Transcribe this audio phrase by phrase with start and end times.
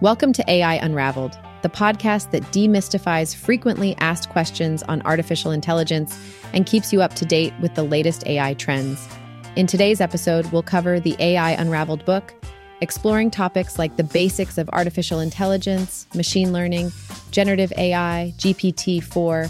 [0.00, 6.16] Welcome to AI Unraveled, the podcast that demystifies frequently asked questions on artificial intelligence
[6.52, 9.08] and keeps you up to date with the latest AI trends.
[9.56, 12.32] In today's episode, we'll cover the AI Unraveled book,
[12.80, 16.92] exploring topics like the basics of artificial intelligence, machine learning,
[17.32, 19.48] generative AI, GPT 4,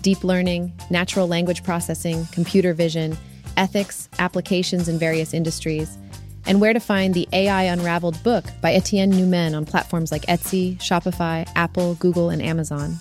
[0.00, 3.18] deep learning, natural language processing, computer vision,
[3.58, 5.98] ethics, applications in various industries
[6.46, 10.76] and where to find the AI Unraveled book by Etienne Newman on platforms like Etsy,
[10.78, 12.96] Shopify, Apple, Google, and Amazon.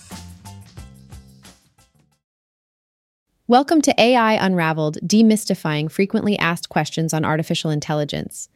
[3.47, 8.47] Welcome to AI Unraveled Demystifying Frequently Asked Questions on Artificial Intelligence.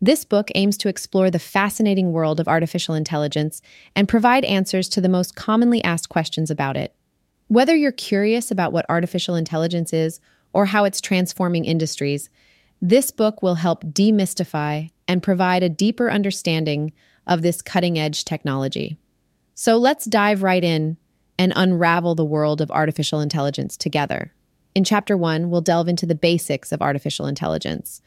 [0.00, 3.62] This book aims to explore the fascinating world of artificial intelligence
[3.94, 6.94] and provide answers to the most commonly asked questions about it.
[7.48, 10.18] Whether you're curious about what artificial intelligence is
[10.52, 12.30] or how it's transforming industries,
[12.84, 16.92] this book will help demystify and provide a deeper understanding
[17.28, 18.98] of this cutting edge technology.
[19.54, 20.96] So let's dive right in
[21.38, 24.34] and unravel the world of artificial intelligence together.
[24.74, 28.02] In Chapter 1, we'll delve into the basics of artificial intelligence.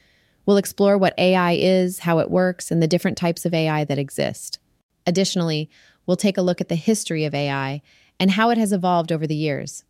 [0.45, 3.98] We'll explore what AI is, how it works, and the different types of AI that
[3.98, 4.60] exist.
[5.08, 5.70] Additionally,
[6.06, 7.82] we'll take a look at the history of AI
[8.20, 9.86] and how it has evolved over the years.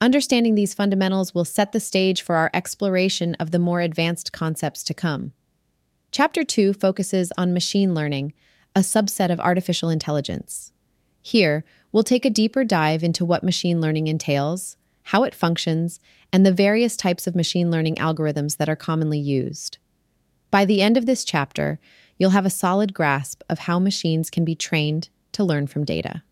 [0.00, 4.82] Understanding these fundamentals will set the stage for our exploration of the more advanced concepts
[4.84, 5.32] to come.
[6.10, 8.34] Chapter 2 focuses on machine learning,
[8.76, 10.72] a subset of artificial intelligence.
[11.22, 16.00] Here, we'll take a deeper dive into what machine learning entails, how it functions,
[16.32, 19.78] and the various types of machine learning algorithms that are commonly used.
[20.50, 21.80] By the end of this chapter,
[22.18, 26.22] you'll have a solid grasp of how machines can be trained to learn from data.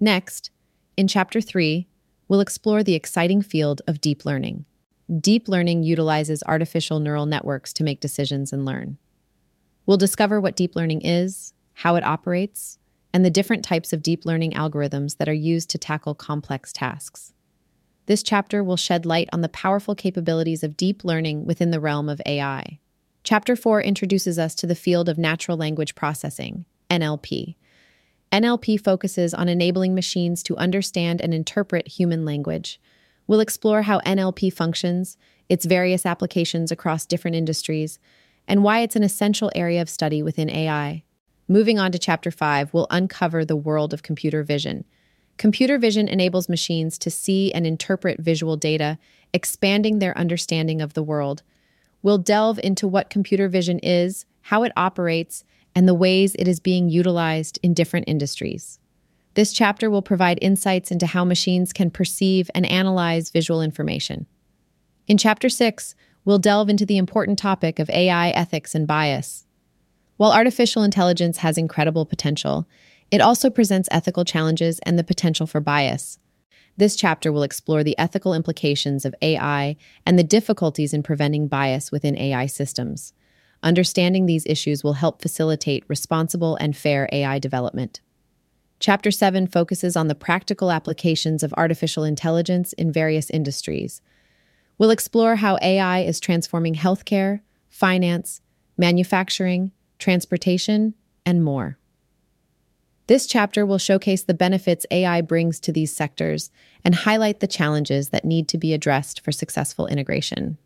[0.00, 0.50] Next,
[0.96, 1.86] in Chapter 3,
[2.32, 4.64] we'll explore the exciting field of deep learning.
[5.20, 8.96] Deep learning utilizes artificial neural networks to make decisions and learn.
[9.84, 12.78] We'll discover what deep learning is, how it operates,
[13.12, 17.34] and the different types of deep learning algorithms that are used to tackle complex tasks.
[18.06, 22.08] This chapter will shed light on the powerful capabilities of deep learning within the realm
[22.08, 22.78] of AI.
[23.24, 27.56] Chapter 4 introduces us to the field of natural language processing, NLP,
[28.32, 32.80] NLP focuses on enabling machines to understand and interpret human language.
[33.26, 35.18] We'll explore how NLP functions,
[35.50, 37.98] its various applications across different industries,
[38.48, 41.04] and why it's an essential area of study within AI.
[41.46, 44.86] Moving on to Chapter 5, we'll uncover the world of computer vision.
[45.36, 48.98] Computer vision enables machines to see and interpret visual data,
[49.34, 51.42] expanding their understanding of the world.
[52.02, 55.44] We'll delve into what computer vision is, how it operates,
[55.74, 58.78] and the ways it is being utilized in different industries.
[59.34, 64.26] This chapter will provide insights into how machines can perceive and analyze visual information.
[65.06, 65.94] In Chapter 6,
[66.24, 69.46] we'll delve into the important topic of AI ethics and bias.
[70.18, 72.68] While artificial intelligence has incredible potential,
[73.10, 76.18] it also presents ethical challenges and the potential for bias.
[76.76, 81.90] This chapter will explore the ethical implications of AI and the difficulties in preventing bias
[81.90, 83.12] within AI systems.
[83.62, 88.00] Understanding these issues will help facilitate responsible and fair AI development.
[88.80, 94.02] Chapter 7 focuses on the practical applications of artificial intelligence in various industries.
[94.76, 98.40] We'll explore how AI is transforming healthcare, finance,
[98.76, 100.94] manufacturing, transportation,
[101.24, 101.78] and more.
[103.06, 106.50] This chapter will showcase the benefits AI brings to these sectors
[106.84, 110.58] and highlight the challenges that need to be addressed for successful integration.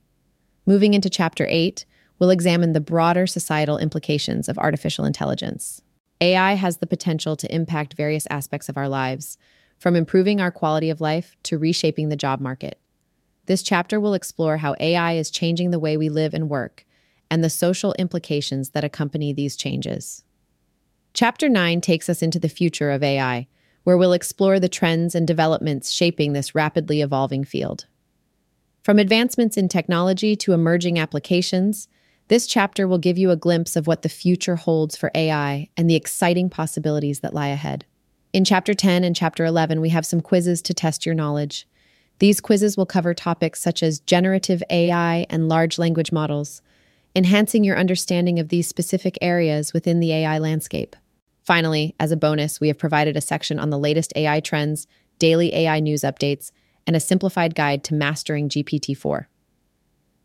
[0.64, 1.84] Moving into Chapter 8,
[2.18, 5.82] we'll examine the broader societal implications of artificial intelligence.
[6.20, 9.36] AI has the potential to impact various aspects of our lives,
[9.78, 12.80] from improving our quality of life to reshaping the job market.
[13.46, 16.84] This chapter will explore how AI is changing the way we live and work
[17.30, 20.24] and the social implications that accompany these changes.
[21.12, 23.48] Chapter 9 takes us into the future of AI,
[23.84, 27.86] where we'll explore the trends and developments shaping this rapidly evolving field.
[28.82, 31.88] From advancements in technology to emerging applications,
[32.28, 35.88] this chapter will give you a glimpse of what the future holds for AI and
[35.88, 37.84] the exciting possibilities that lie ahead.
[38.32, 41.66] In Chapter 10 and Chapter 11, we have some quizzes to test your knowledge.
[42.18, 46.62] These quizzes will cover topics such as generative AI and large language models,
[47.14, 50.96] enhancing your understanding of these specific areas within the AI landscape.
[51.44, 54.88] Finally, as a bonus, we have provided a section on the latest AI trends,
[55.18, 56.50] daily AI news updates,
[56.86, 59.28] and a simplified guide to mastering GPT 4.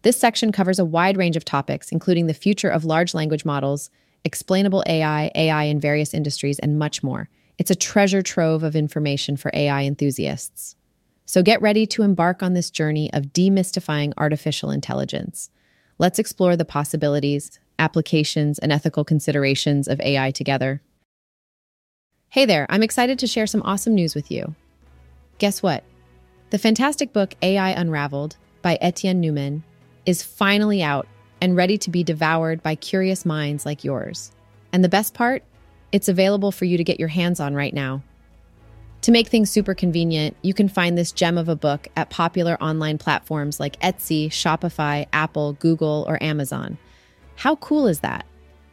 [0.04, 3.90] This section covers a wide range of topics, including the future of large language models,
[4.24, 7.30] explainable AI, AI in various industries, and much more.
[7.58, 10.76] It's a treasure trove of information for AI enthusiasts.
[11.26, 15.52] So get ready to embark on this journey of demystifying artificial intelligence.
[16.00, 20.82] Let's explore the possibilities, applications, and ethical considerations of AI together.
[22.30, 24.56] Hey there, I'm excited to share some awesome news with you.
[25.38, 25.84] Guess what?
[26.50, 29.64] The fantastic book AI Unraveled by Etienne Newman
[30.06, 31.08] is finally out
[31.42, 34.32] and ready to be devoured by curious minds like yours.
[34.72, 35.44] And the best part?
[35.92, 38.04] It's available for you to get your hands on right now.
[39.02, 42.56] To make things super convenient, you can find this gem of a book at popular
[42.62, 46.78] online platforms like Etsy, Shopify, Apple, Google, or Amazon.
[47.36, 48.26] How cool is that?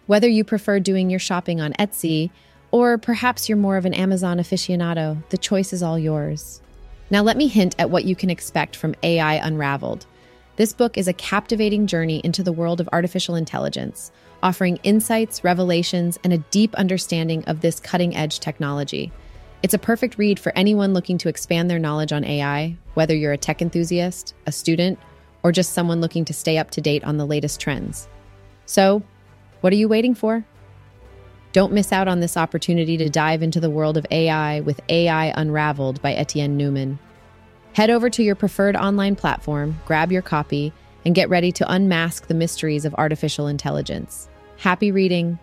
[0.07, 2.31] Whether you prefer doing your shopping on Etsy,
[2.71, 6.61] or perhaps you're more of an Amazon aficionado, the choice is all yours.
[7.11, 10.05] Now, let me hint at what you can expect from AI Unraveled.
[10.59, 14.11] This book is a captivating journey into the world of artificial intelligence,
[14.43, 19.13] offering insights, revelations, and a deep understanding of this cutting edge technology.
[19.63, 23.33] It's a perfect read for anyone looking to expand their knowledge on AI, whether you're
[23.33, 24.99] a tech enthusiast, a student,
[25.45, 28.09] or just someone looking to stay up to date on the latest trends.
[28.67, 29.05] So,
[29.61, 30.45] what are you waiting for?
[31.53, 35.33] Don't miss out on this opportunity to dive into the world of AI with AI
[35.37, 36.99] Unraveled by Etienne Newman.
[37.79, 40.73] Head over to your preferred online platform, grab your copy,
[41.05, 44.29] and get ready to unmask the mysteries of artificial intelligence.
[44.57, 45.39] Happy reading!